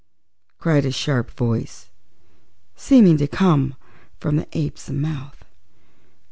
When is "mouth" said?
4.89-5.45